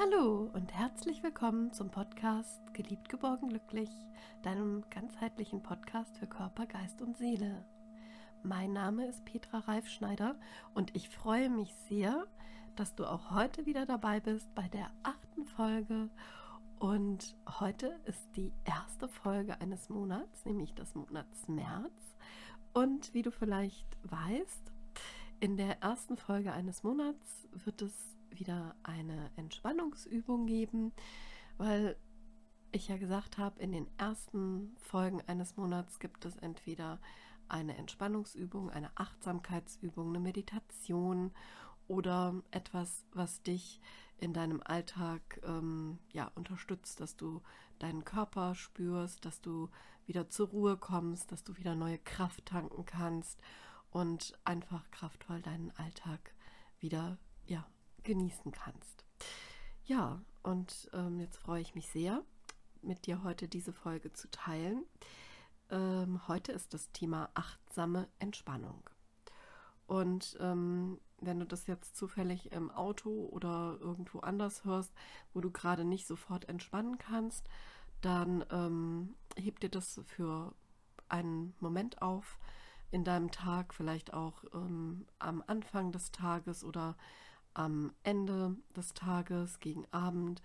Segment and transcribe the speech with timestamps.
[0.00, 3.90] Hallo und herzlich willkommen zum Podcast Geliebt, geborgen, glücklich,
[4.44, 7.64] deinem ganzheitlichen Podcast für Körper, Geist und Seele.
[8.44, 10.36] Mein Name ist Petra Reifschneider
[10.72, 12.28] und ich freue mich sehr,
[12.76, 16.10] dass du auch heute wieder dabei bist bei der achten Folge.
[16.78, 22.14] Und heute ist die erste Folge eines Monats, nämlich des Monats März.
[22.72, 24.72] Und wie du vielleicht weißt,
[25.40, 30.92] in der ersten Folge eines Monats wird es wieder eine Entspannungsübung geben,
[31.56, 31.96] weil
[32.72, 37.00] ich ja gesagt habe, in den ersten Folgen eines Monats gibt es entweder
[37.48, 41.32] eine Entspannungsübung, eine Achtsamkeitsübung, eine Meditation
[41.86, 43.80] oder etwas, was dich
[44.18, 47.40] in deinem Alltag ähm, ja, unterstützt, dass du
[47.78, 49.70] deinen Körper spürst, dass du
[50.06, 53.40] wieder zur Ruhe kommst, dass du wieder neue Kraft tanken kannst
[53.90, 56.34] und einfach kraftvoll deinen Alltag
[56.80, 57.18] wieder
[58.04, 59.04] genießen kannst.
[59.84, 62.22] Ja, und ähm, jetzt freue ich mich sehr,
[62.82, 64.84] mit dir heute diese Folge zu teilen.
[65.70, 68.88] Ähm, heute ist das Thema achtsame Entspannung.
[69.86, 74.92] Und ähm, wenn du das jetzt zufällig im Auto oder irgendwo anders hörst,
[75.32, 77.48] wo du gerade nicht sofort entspannen kannst,
[78.00, 80.54] dann ähm, heb dir das für
[81.08, 82.38] einen Moment auf
[82.90, 86.96] in deinem Tag, vielleicht auch ähm, am Anfang des Tages oder
[87.54, 90.42] am Ende des Tages, gegen Abend,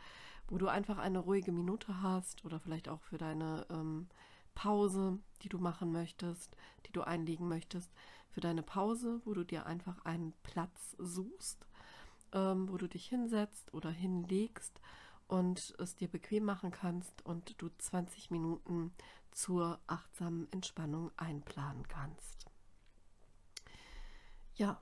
[0.47, 4.07] wo du einfach eine ruhige Minute hast oder vielleicht auch für deine ähm,
[4.55, 7.91] Pause, die du machen möchtest, die du einlegen möchtest,
[8.29, 11.65] für deine Pause, wo du dir einfach einen Platz suchst,
[12.33, 14.79] ähm, wo du dich hinsetzt oder hinlegst
[15.27, 18.93] und es dir bequem machen kannst und du 20 Minuten
[19.31, 22.45] zur achtsamen Entspannung einplanen kannst.
[24.55, 24.79] Ja,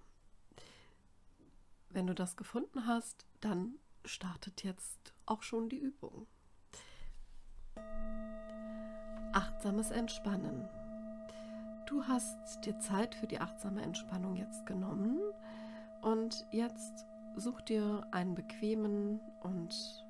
[1.94, 3.76] wenn du das gefunden hast, dann
[4.06, 6.28] startet jetzt auch schon die Übung.
[9.34, 10.68] Achtsames Entspannen.
[11.86, 15.20] Du hast dir Zeit für die achtsame Entspannung jetzt genommen
[16.02, 20.06] und jetzt such dir einen bequemen und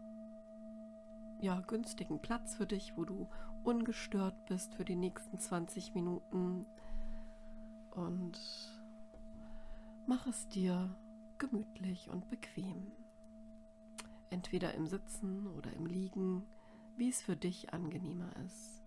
[1.39, 3.27] ja, günstigen Platz für dich, wo du
[3.63, 6.65] ungestört bist für die nächsten 20 Minuten
[7.91, 8.37] und
[10.07, 10.95] mach es dir
[11.41, 12.91] gemütlich und bequem.
[14.29, 16.43] Entweder im Sitzen oder im Liegen,
[16.97, 18.83] wie es für dich angenehmer ist.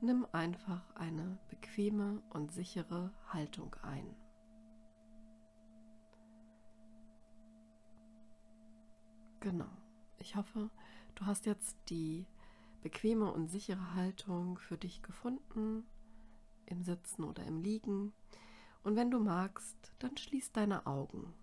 [0.00, 4.16] Nimm einfach eine bequeme und sichere Haltung ein.
[9.38, 9.70] Genau.
[10.18, 10.68] Ich hoffe,
[11.14, 12.26] du hast jetzt die
[12.82, 15.86] bequeme und sichere Haltung für dich gefunden,
[16.66, 18.12] im Sitzen oder im Liegen.
[18.82, 21.34] Und wenn du magst, dann schließ deine Augen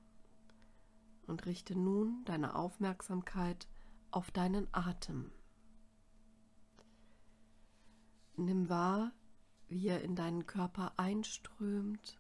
[1.28, 3.68] und richte nun deine Aufmerksamkeit
[4.12, 5.31] auf deinen Atem.
[8.38, 9.12] Nimm wahr,
[9.68, 12.18] wie er in deinen Körper einströmt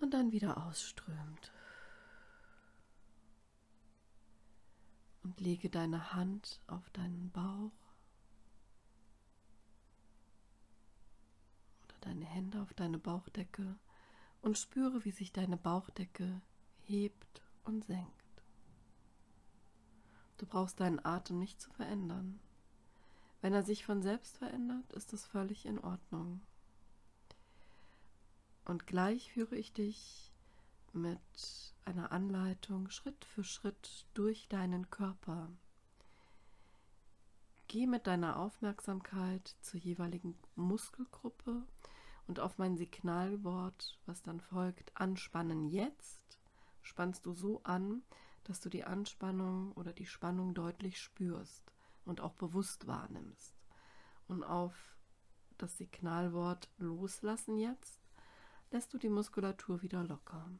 [0.00, 1.52] und dann wieder ausströmt.
[5.22, 7.83] Und lege deine Hand auf deinen Bauch
[12.04, 13.76] deine Hände auf deine Bauchdecke
[14.42, 16.40] und spüre, wie sich deine Bauchdecke
[16.82, 18.12] hebt und senkt.
[20.36, 22.40] Du brauchst deinen Atem nicht zu verändern.
[23.40, 26.40] Wenn er sich von selbst verändert, ist das völlig in Ordnung.
[28.64, 30.32] Und gleich führe ich dich
[30.92, 31.18] mit
[31.84, 35.50] einer Anleitung Schritt für Schritt durch deinen Körper.
[37.68, 41.66] Geh mit deiner Aufmerksamkeit zur jeweiligen Muskelgruppe
[42.26, 46.38] und auf mein Signalwort, was dann folgt, anspannen jetzt,
[46.82, 48.02] spannst du so an,
[48.44, 51.72] dass du die Anspannung oder die Spannung deutlich spürst
[52.04, 53.54] und auch bewusst wahrnimmst.
[54.28, 54.96] Und auf
[55.58, 58.00] das Signalwort loslassen jetzt,
[58.70, 60.50] lässt du die Muskulatur wieder locker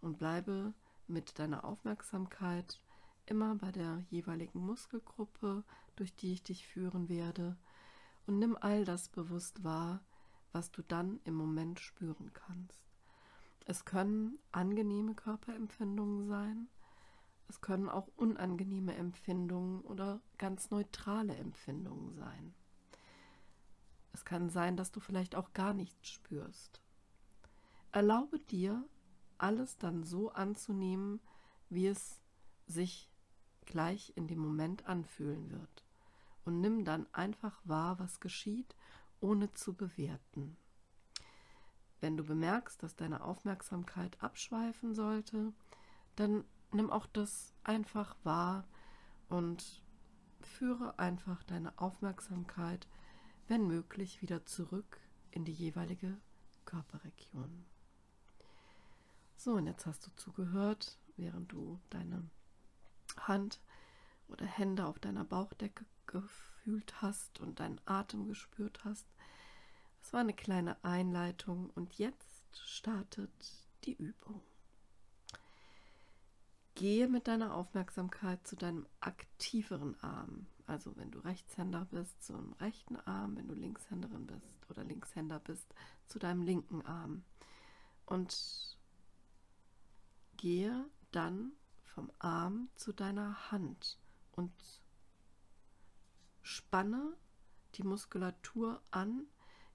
[0.00, 0.74] und bleibe
[1.06, 2.80] mit deiner Aufmerksamkeit
[3.26, 5.64] immer bei der jeweiligen Muskelgruppe,
[5.96, 7.56] durch die ich dich führen werde,
[8.26, 10.00] und nimm all das bewusst wahr,
[10.52, 12.82] was du dann im Moment spüren kannst.
[13.64, 16.68] Es können angenehme Körperempfindungen sein,
[17.48, 22.54] es können auch unangenehme Empfindungen oder ganz neutrale Empfindungen sein.
[24.12, 26.80] Es kann sein, dass du vielleicht auch gar nichts spürst.
[27.92, 28.84] Erlaube dir,
[29.38, 31.20] alles dann so anzunehmen,
[31.68, 32.20] wie es
[32.66, 33.10] sich
[33.66, 35.84] gleich in dem Moment anfühlen wird.
[36.44, 38.74] Und nimm dann einfach wahr, was geschieht
[39.22, 40.56] ohne zu bewerten.
[42.00, 45.52] Wenn du bemerkst, dass deine Aufmerksamkeit abschweifen sollte,
[46.16, 48.66] dann nimm auch das einfach wahr
[49.28, 49.82] und
[50.40, 52.88] führe einfach deine Aufmerksamkeit,
[53.46, 56.18] wenn möglich, wieder zurück in die jeweilige
[56.64, 57.64] Körperregion.
[59.36, 62.28] So, und jetzt hast du zugehört, während du deine
[63.16, 63.60] Hand
[64.28, 65.84] oder Hände auf deiner Bauchdecke
[66.62, 69.06] gefühlt hast und deinen Atem gespürt hast.
[70.00, 73.30] Das war eine kleine Einleitung und jetzt startet
[73.84, 74.40] die Übung.
[76.74, 80.46] Gehe mit deiner Aufmerksamkeit zu deinem aktiveren Arm.
[80.66, 85.74] Also wenn du Rechtshänder bist, zum rechten Arm, wenn du Linkshänderin bist oder Linkshänder bist,
[86.06, 87.24] zu deinem linken Arm.
[88.06, 88.76] Und
[90.36, 91.52] gehe dann
[91.94, 93.98] vom Arm zu deiner Hand
[94.32, 94.52] und
[96.42, 97.16] spanne
[97.74, 99.26] die Muskulatur an,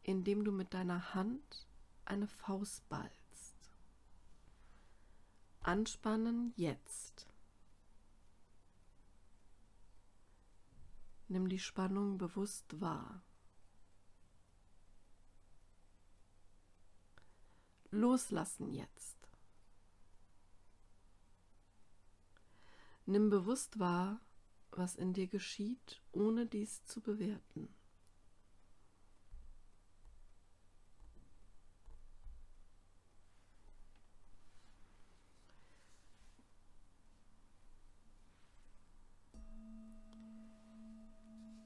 [0.04, 1.68] indem du mit deiner Hand
[2.06, 3.72] eine Faust ballst.
[5.62, 7.28] Anspannen jetzt.
[11.28, 13.22] Nimm die Spannung bewusst wahr.
[17.92, 19.18] Loslassen jetzt.
[23.06, 24.22] Nimm bewusst wahr,
[24.78, 27.68] was in dir geschieht, ohne dies zu bewerten.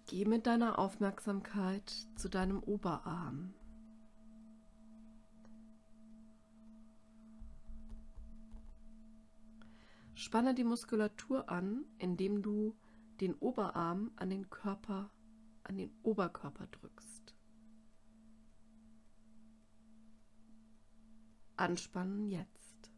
[0.08, 3.54] Geh mit deiner Aufmerksamkeit zu deinem Oberarm.
[10.16, 12.76] Spanne die Muskulatur an, indem du
[13.22, 15.12] den Oberarm an den Körper,
[15.64, 17.36] an den Oberkörper drückst.
[21.56, 22.92] Anspannen jetzt.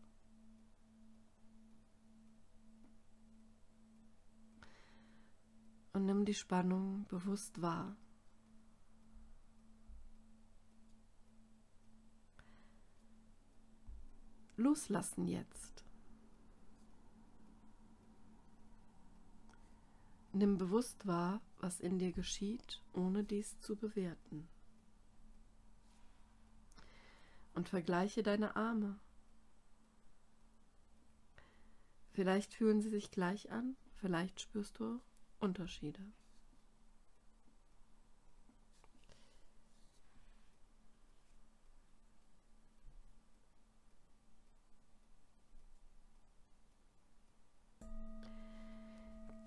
[5.92, 7.98] Und nimm die Spannung bewusst wahr.
[14.56, 15.84] Loslassen jetzt.
[20.36, 24.48] Nimm bewusst wahr, was in dir geschieht, ohne dies zu bewerten.
[27.54, 29.00] Und vergleiche deine Arme.
[32.14, 35.00] Vielleicht fühlen sie sich gleich an, vielleicht spürst du
[35.40, 36.02] Unterschiede.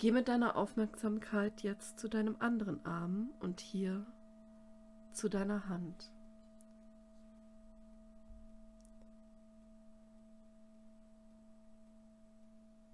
[0.07, 4.07] Geh mit deiner Aufmerksamkeit jetzt zu deinem anderen Arm und hier
[5.11, 6.13] zu deiner Hand.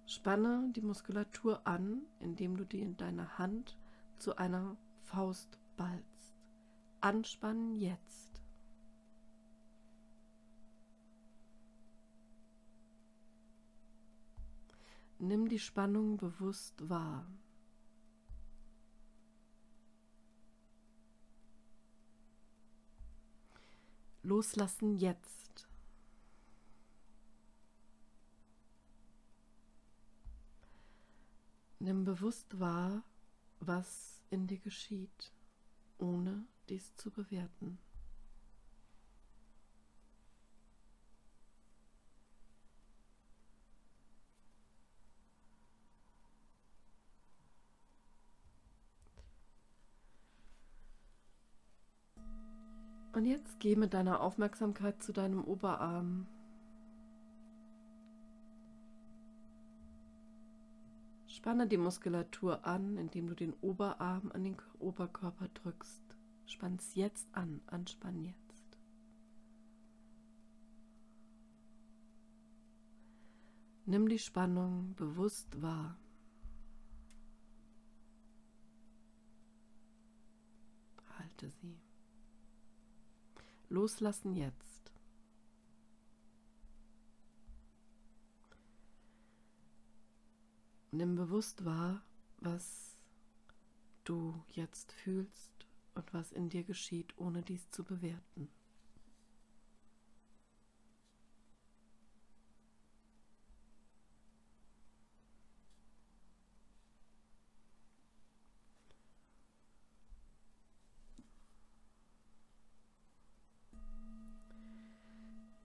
[0.06, 3.76] Spanne die Muskulatur an, indem du die in deiner Hand
[4.16, 6.34] zu einer Faust ballst.
[7.02, 8.31] Anspannen jetzt.
[15.24, 17.24] Nimm die Spannung bewusst wahr.
[24.24, 25.68] Loslassen jetzt.
[31.78, 33.04] Nimm bewusst wahr,
[33.60, 35.32] was in dir geschieht,
[35.98, 37.78] ohne dies zu bewerten.
[53.12, 56.26] Und jetzt geh mit deiner Aufmerksamkeit zu deinem Oberarm.
[61.26, 66.02] Spanne die Muskulatur an, indem du den Oberarm an den Oberkörper drückst.
[66.46, 68.78] Spann es jetzt an, anspann jetzt.
[73.84, 75.98] Nimm die Spannung bewusst wahr.
[81.18, 81.91] Halte sie.
[83.72, 84.92] Loslassen jetzt.
[90.90, 92.04] Nimm bewusst wahr,
[92.36, 92.98] was
[94.04, 98.50] du jetzt fühlst und was in dir geschieht, ohne dies zu bewerten.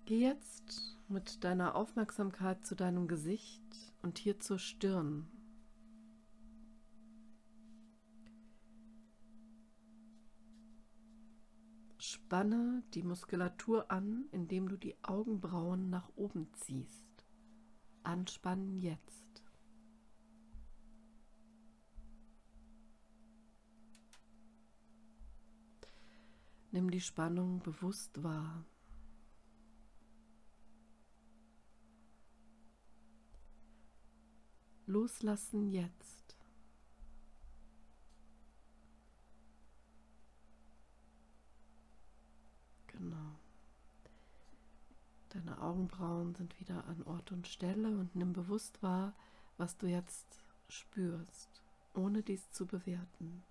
[0.07, 3.61] Geh jetzt mit deiner Aufmerksamkeit zu deinem Gesicht
[4.01, 5.27] und hier zur Stirn.
[11.97, 17.27] Spanne die Muskulatur an, indem du die Augenbrauen nach oben ziehst.
[18.03, 19.43] Anspannen jetzt.
[26.71, 28.63] Nimm die Spannung bewusst wahr.
[34.87, 36.37] Loslassen jetzt.
[42.87, 43.35] Genau.
[45.29, 49.13] Deine Augenbrauen sind wieder an Ort und Stelle und nimm bewusst wahr,
[49.57, 50.39] was du jetzt
[50.69, 51.61] spürst,
[51.93, 53.43] ohne dies zu bewerten.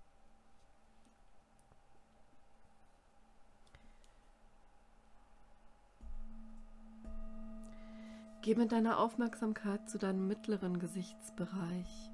[8.46, 12.12] Geh mit deiner Aufmerksamkeit zu deinem mittleren Gesichtsbereich.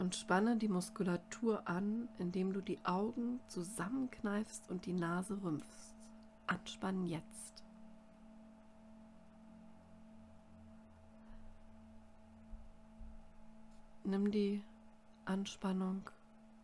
[0.00, 5.94] Und spanne die Muskulatur an, indem du die Augen zusammenkneifst und die Nase rümpfst.
[6.48, 7.62] Anspannen jetzt.
[14.02, 14.64] Nimm die
[15.26, 16.10] Anspannung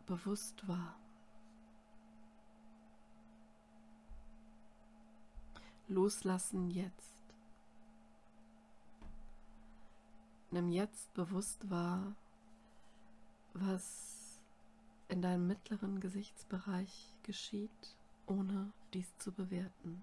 [0.07, 1.00] bewusst wahr.
[5.91, 7.21] Loslassen jetzt.
[10.49, 12.15] Nimm jetzt bewusst wahr,
[13.53, 14.39] was
[15.09, 20.01] in deinem mittleren Gesichtsbereich geschieht, ohne dies zu bewerten.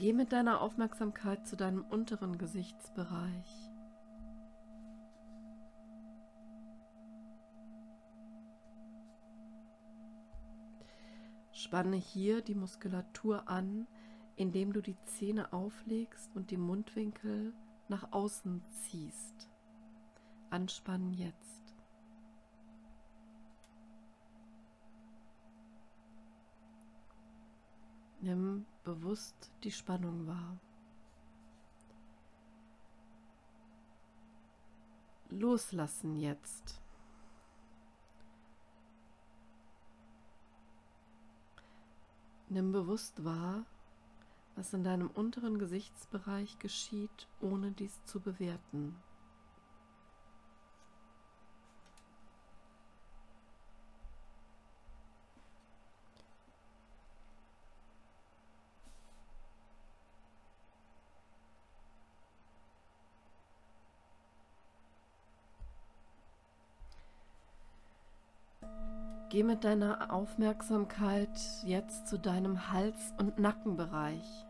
[0.00, 3.70] Geh mit deiner Aufmerksamkeit zu deinem unteren Gesichtsbereich.
[11.52, 13.86] Spanne hier die Muskulatur an,
[14.36, 17.52] indem du die Zähne auflegst und die Mundwinkel
[17.88, 19.50] nach außen ziehst.
[20.48, 21.59] Anspannen jetzt.
[28.22, 30.58] Nimm bewusst die Spannung wahr.
[35.30, 36.82] Loslassen jetzt.
[42.50, 43.64] Nimm bewusst wahr,
[44.54, 48.96] was in deinem unteren Gesichtsbereich geschieht, ohne dies zu bewerten.
[69.40, 71.30] Geh mit deiner Aufmerksamkeit
[71.64, 74.46] jetzt zu deinem Hals- und Nackenbereich.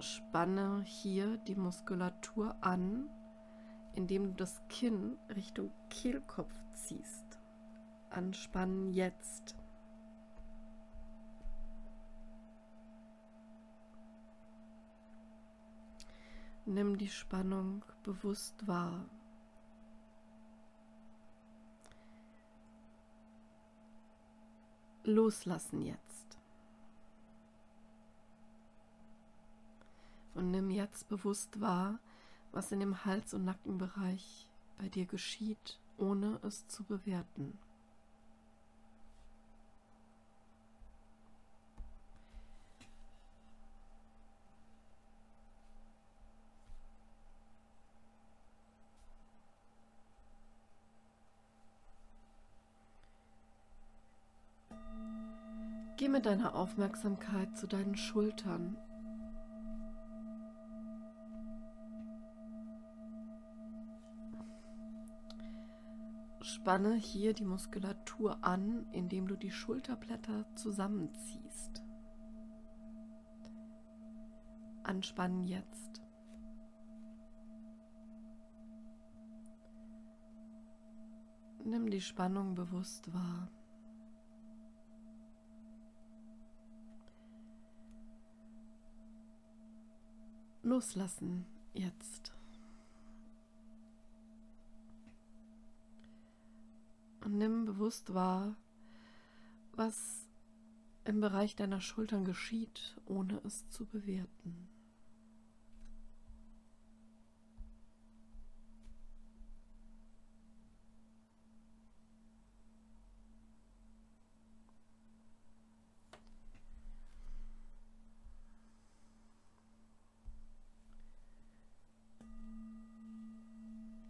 [0.00, 3.08] Spanne hier die Muskulatur an,
[3.94, 7.38] indem du das Kinn Richtung Kehlkopf ziehst.
[8.10, 9.59] Anspannen jetzt.
[16.72, 19.04] Nimm die Spannung bewusst wahr.
[25.02, 26.38] Loslassen jetzt.
[30.34, 31.98] Und nimm jetzt bewusst wahr,
[32.52, 34.48] was in dem Hals- und Nackenbereich
[34.78, 37.58] bei dir geschieht, ohne es zu bewerten.
[56.10, 58.76] Geh mit deiner Aufmerksamkeit zu deinen Schultern.
[66.40, 71.84] Spanne hier die Muskulatur an, indem du die Schulterblätter zusammenziehst.
[74.82, 76.02] Anspannen jetzt.
[81.64, 83.48] Nimm die Spannung bewusst wahr.
[90.70, 92.32] Loslassen jetzt.
[97.24, 98.54] Und nimm bewusst wahr,
[99.72, 100.28] was
[101.04, 104.68] im Bereich deiner Schultern geschieht, ohne es zu bewerten.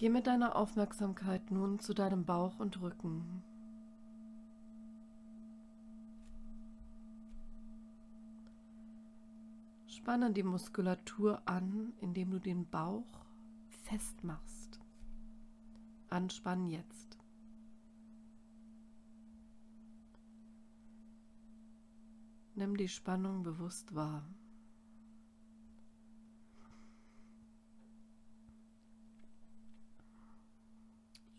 [0.00, 3.42] Geh mit deiner Aufmerksamkeit nun zu deinem Bauch und Rücken.
[9.86, 13.26] Spanne die Muskulatur an, indem du den Bauch
[13.82, 14.80] festmachst.
[16.08, 17.18] Anspannen jetzt.
[22.54, 24.24] Nimm die Spannung bewusst wahr.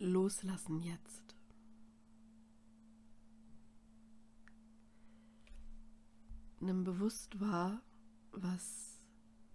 [0.03, 1.35] Loslassen jetzt.
[6.59, 7.83] Nimm bewusst wahr,
[8.31, 8.99] was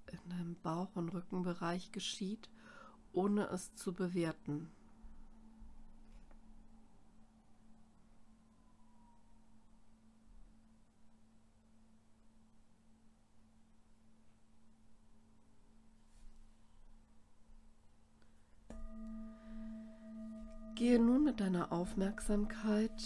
[0.07, 2.49] in deinem Bauch- und Rückenbereich geschieht,
[3.12, 4.71] ohne es zu bewerten.
[20.76, 23.02] Gehe nun mit deiner Aufmerksamkeit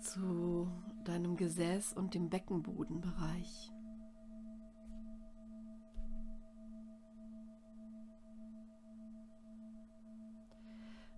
[0.00, 0.72] zu
[1.04, 3.70] deinem Gesäß und dem Beckenbodenbereich.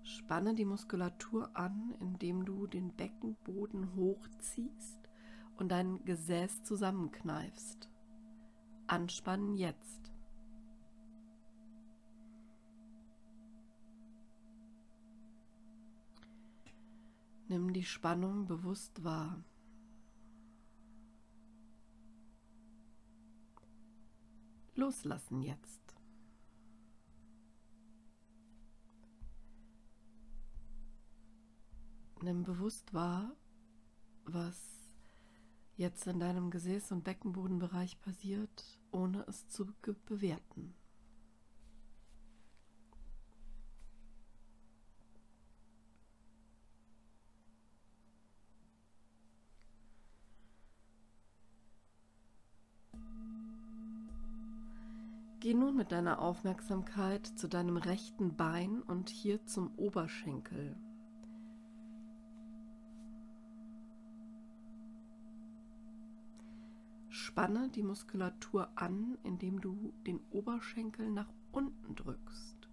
[0.03, 5.09] Spanne die Muskulatur an, indem du den Beckenboden hochziehst
[5.57, 7.89] und dein Gesäß zusammenkneifst.
[8.89, 10.13] Anspannen jetzt.
[17.51, 19.43] Nimm die Spannung bewusst wahr.
[24.77, 25.97] Loslassen jetzt.
[32.23, 33.35] Nimm bewusst wahr,
[34.27, 34.89] was
[35.77, 39.75] jetzt in deinem Gesäß- und Beckenbodenbereich passiert, ohne es zu
[40.07, 40.77] bewerten.
[55.81, 60.77] Mit deiner Aufmerksamkeit zu deinem rechten Bein und hier zum Oberschenkel.
[67.09, 72.69] Spanne die Muskulatur an, indem du den Oberschenkel nach unten drückst.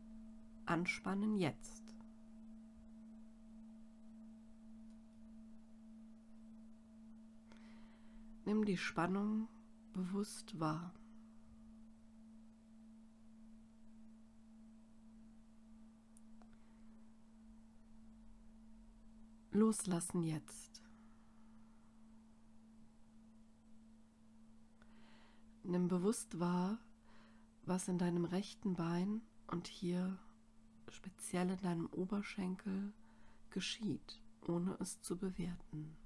[0.66, 1.96] Anspannen jetzt.
[8.44, 9.48] Nimm die Spannung
[9.94, 10.94] bewusst wahr.
[19.58, 20.84] Loslassen jetzt.
[25.64, 26.78] Nimm bewusst wahr,
[27.64, 30.20] was in deinem rechten Bein und hier
[30.90, 32.94] speziell in deinem Oberschenkel
[33.50, 35.98] geschieht, ohne es zu bewerten.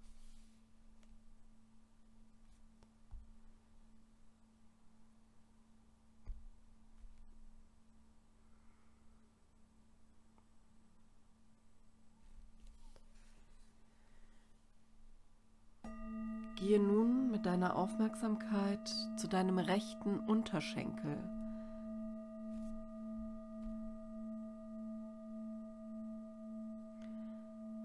[16.62, 21.16] Gehe nun mit deiner Aufmerksamkeit zu deinem rechten Unterschenkel.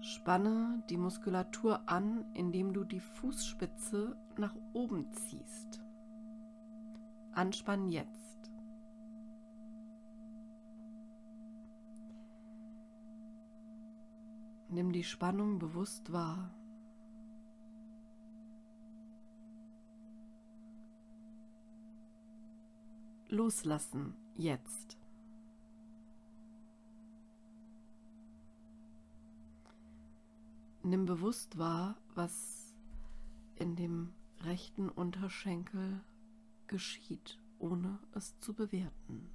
[0.01, 5.79] Spanne die Muskulatur an, indem du die Fußspitze nach oben ziehst.
[7.33, 8.51] Anspannen jetzt.
[14.69, 16.51] Nimm die Spannung bewusst wahr.
[23.29, 24.97] Loslassen jetzt.
[30.83, 32.73] Nimm bewusst wahr, was
[33.55, 36.01] in dem rechten Unterschenkel
[36.67, 39.29] geschieht, ohne es zu bewerten.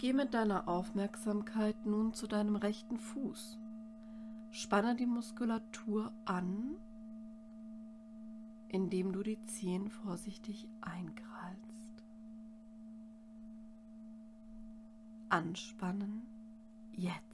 [0.00, 3.58] Geh mit deiner Aufmerksamkeit nun zu deinem rechten Fuß.
[4.50, 6.76] Spanne die Muskulatur an,
[8.68, 12.02] indem du die Zehen vorsichtig einkrallst.
[15.28, 16.22] Anspannen
[16.92, 17.29] jetzt.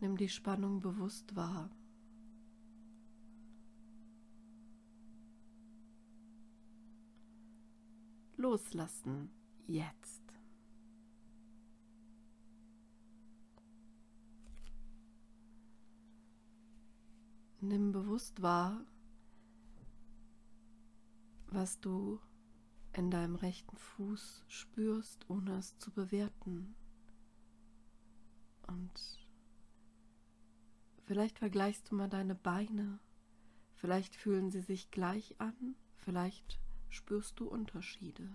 [0.00, 1.70] Nimm die Spannung bewusst wahr.
[8.36, 9.30] Loslassen
[9.66, 10.22] jetzt.
[17.60, 18.86] Nimm bewusst wahr,
[21.48, 22.20] was du
[22.92, 26.76] in deinem rechten Fuß spürst, ohne es zu bewerten.
[28.68, 29.27] Und
[31.08, 32.98] Vielleicht vergleichst du mal deine Beine.
[33.76, 38.28] Vielleicht fühlen sie sich gleich an, vielleicht spürst du Unterschiede.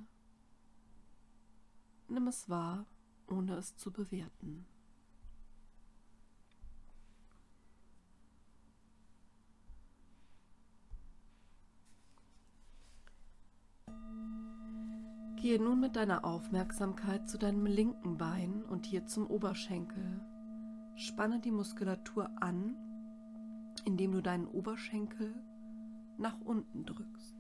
[2.08, 2.88] Nimm es wahr,
[3.28, 4.66] ohne es zu bewerten.
[15.36, 20.33] Gehe nun mit deiner Aufmerksamkeit zu deinem linken Bein und hier zum Oberschenkel.
[20.96, 22.76] Spanne die Muskulatur an,
[23.86, 25.34] indem du deinen Oberschenkel
[26.18, 27.36] nach unten drückst.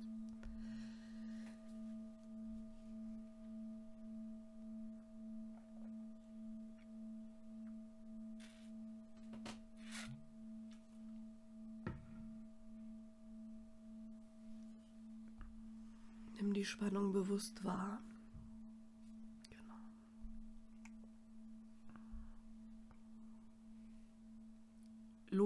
[16.36, 18.02] Nimm die Spannung bewusst wahr.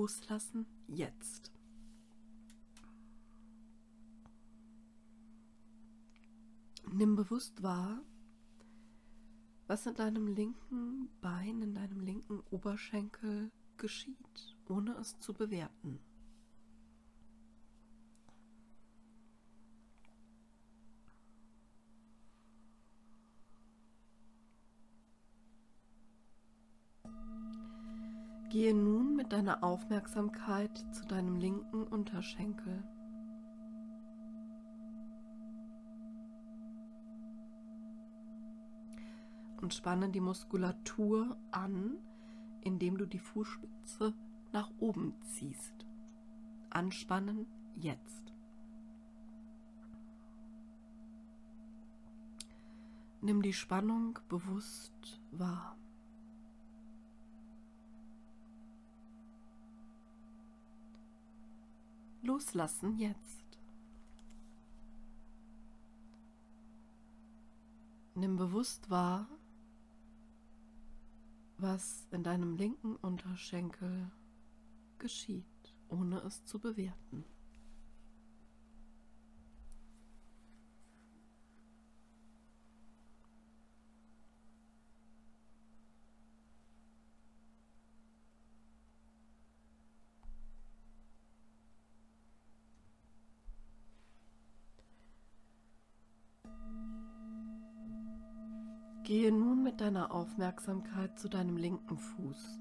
[0.08, 1.52] Loslassen jetzt.
[6.89, 8.02] Nimm bewusst wahr,
[9.67, 16.00] was in deinem linken Bein, in deinem linken Oberschenkel geschieht, ohne es zu bewerten.
[28.58, 32.84] Gehe nun mit deiner Aufmerksamkeit zu deinem linken Unterschenkel.
[39.62, 42.00] Und spanne die Muskulatur an,
[42.62, 44.15] indem du die Fußspitze
[44.54, 45.86] nach oben ziehst.
[46.72, 48.34] Anspannen jetzt.
[53.22, 55.78] Nimm die Spannung bewusst wahr.
[62.28, 63.46] Loslassen jetzt.
[68.16, 69.30] Nimm bewusst wahr,
[71.58, 74.12] was in deinem linken Unterschenkel
[75.00, 75.46] geschieht,
[75.88, 77.24] ohne es zu bewerten.
[99.08, 102.60] Gehe nun mit deiner Aufmerksamkeit zu deinem linken Fuß.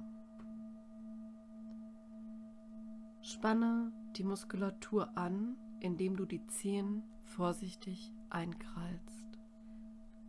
[3.20, 9.40] Spanne die Muskulatur an, indem du die Zehen vorsichtig einkrallst.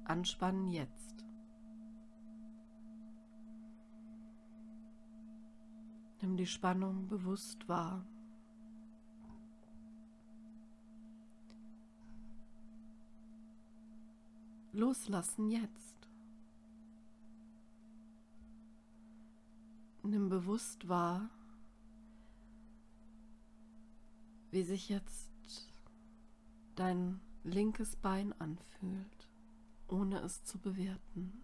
[0.05, 1.23] Anspannen jetzt.
[6.23, 8.07] Nimm die Spannung bewusst wahr.
[14.71, 15.96] Loslassen jetzt.
[20.09, 21.29] Nimm bewusst wahr,
[24.51, 25.29] wie sich jetzt
[26.75, 29.27] dein linkes Bein anfühlt,
[29.89, 31.43] ohne es zu bewerten.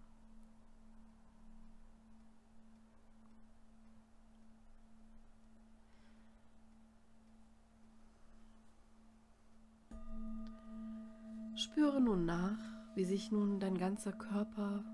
[11.54, 12.58] Spüre nun nach,
[12.94, 14.86] wie sich nun dein ganzer Körper,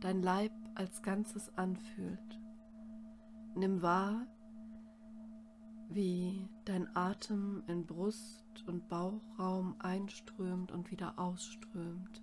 [0.00, 2.39] dein Leib als Ganzes anfühlt.
[3.54, 4.26] Nimm wahr,
[5.88, 12.22] wie dein Atem in Brust und Bauchraum einströmt und wieder ausströmt.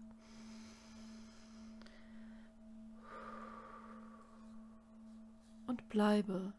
[5.67, 6.53] Und bleibe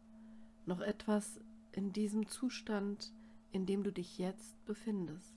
[0.66, 1.40] noch etwas
[1.72, 3.12] in diesem Zustand,
[3.52, 5.34] in dem du dich jetzt befindest.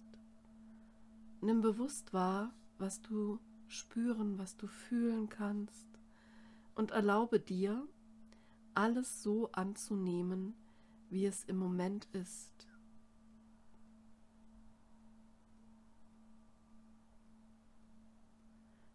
[1.39, 3.39] Nimm bewusst wahr, was du
[3.69, 5.87] spüren, was du fühlen kannst
[6.75, 7.87] und erlaube dir,
[8.75, 10.55] alles so anzunehmen,
[11.09, 12.67] wie es im Moment ist.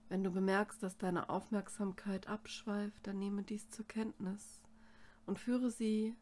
[0.08, 4.62] Wenn du bemerkst, dass deine Aufmerksamkeit abschweift, dann nehme dies zur Kenntnis
[5.26, 6.16] und führe sie,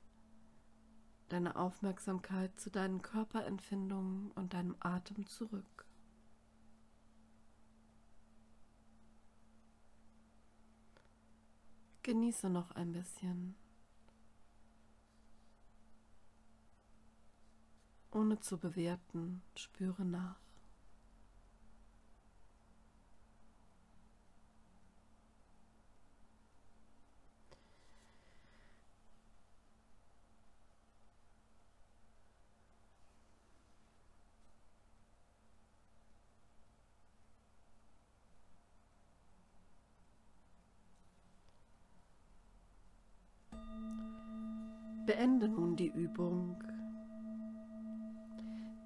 [1.29, 5.84] deine Aufmerksamkeit zu deinen Körperempfindungen und deinem Atem zurück.
[12.05, 13.55] Genieße noch ein bisschen.
[18.13, 20.39] Ohne zu bewerten, spüre nach.
[45.07, 46.57] Beende nun die Übung.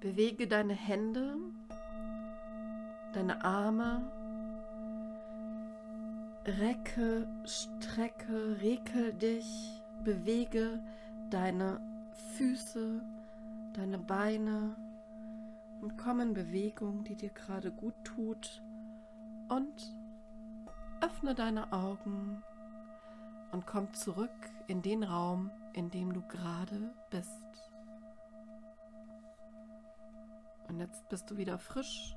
[0.01, 1.37] Bewege deine Hände,
[3.13, 4.11] deine Arme,
[6.45, 10.81] recke, strecke, rekel dich, bewege
[11.29, 11.79] deine
[12.37, 13.01] Füße,
[13.73, 14.75] deine Beine
[15.81, 18.61] und komm in Bewegung, die dir gerade gut tut.
[19.47, 19.95] Und
[21.01, 22.43] öffne deine Augen
[23.51, 24.29] und komm zurück
[24.67, 27.71] in den Raum, in dem du gerade bist.
[30.67, 32.15] Und jetzt bist du wieder frisch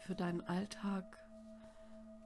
[0.00, 1.18] für deinen Alltag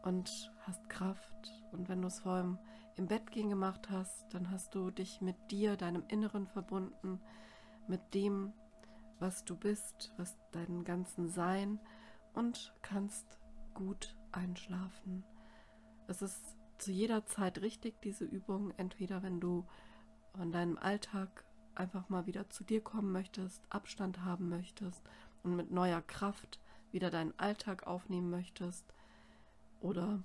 [0.03, 1.63] und hast Kraft.
[1.73, 2.59] Und wenn du es vor allem
[2.97, 7.21] im Bett gehen gemacht hast, dann hast du dich mit dir, deinem Inneren verbunden,
[7.87, 8.53] mit dem,
[9.19, 11.79] was du bist, was deinen ganzen Sein
[12.35, 13.39] und kannst
[13.75, 15.25] gut einschlafen.
[16.07, 19.67] Es ist zu jeder Zeit richtig, diese Übung, entweder wenn du
[20.37, 21.45] von deinem Alltag
[21.75, 25.03] einfach mal wieder zu dir kommen möchtest, Abstand haben möchtest
[25.43, 26.61] und mit neuer Kraft
[26.93, 28.85] wieder deinen Alltag aufnehmen möchtest
[29.81, 30.23] oder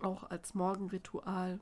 [0.00, 1.60] auch als Morgenritual,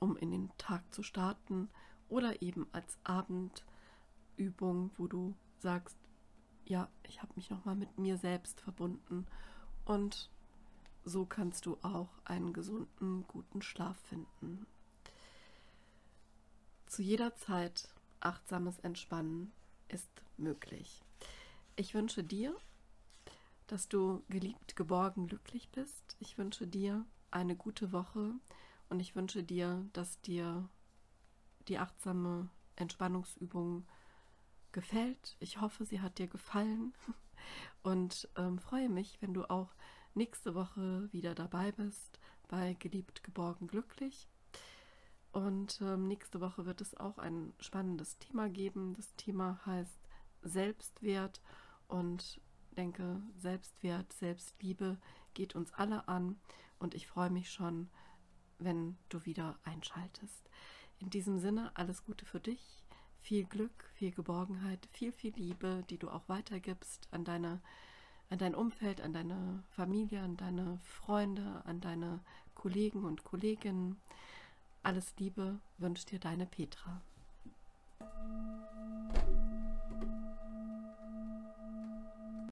[0.00, 1.68] um in den Tag zu starten
[2.08, 5.98] oder eben als Abendübung, wo du sagst,
[6.64, 9.26] ja, ich habe mich nochmal mit mir selbst verbunden
[9.84, 10.30] und
[11.04, 14.66] so kannst du auch einen gesunden, guten Schlaf finden.
[16.88, 17.86] Zu jeder Zeit
[18.20, 19.52] achtsames Entspannen
[19.88, 21.02] ist möglich.
[21.76, 22.56] Ich wünsche dir,
[23.66, 26.16] dass du geliebt, geborgen, glücklich bist.
[26.18, 28.32] Ich wünsche dir eine gute Woche
[28.88, 30.66] und ich wünsche dir, dass dir
[31.68, 33.86] die achtsame Entspannungsübung
[34.72, 35.36] gefällt.
[35.40, 36.94] Ich hoffe, sie hat dir gefallen
[37.82, 39.74] und ähm, freue mich, wenn du auch
[40.14, 44.26] nächste Woche wieder dabei bist bei Geliebt, Geborgen, Glücklich.
[45.32, 48.94] Und ähm, nächste Woche wird es auch ein spannendes Thema geben.
[48.94, 49.98] Das Thema heißt
[50.42, 51.40] Selbstwert
[51.86, 52.40] und
[52.76, 54.98] denke, Selbstwert, Selbstliebe
[55.34, 56.38] geht uns alle an
[56.78, 57.88] und ich freue mich schon,
[58.58, 60.48] wenn du wieder einschaltest.
[60.98, 62.84] In diesem Sinne, alles Gute für dich,
[63.20, 67.60] viel Glück, viel Geborgenheit, viel, viel Liebe, die du auch weitergibst an deine
[68.30, 72.20] an dein Umfeld, an deine Familie, an deine Freunde, an deine
[72.54, 74.00] Kollegen und Kolleginnen.
[74.82, 77.02] Alles Liebe wünscht dir deine Petra.